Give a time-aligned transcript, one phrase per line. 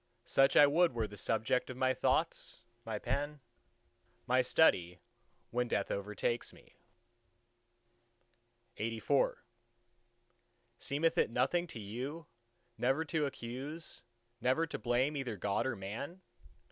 [0.25, 3.39] Such I would were the subject of my thoughts, my pen,
[4.25, 4.99] my study,
[5.51, 6.73] when death overtakes me.
[8.79, 9.35] LXXXV
[10.79, 12.25] Seemeth it nothing to you,
[12.79, 14.01] never to accuse,
[14.39, 16.21] never to blame either God or Man?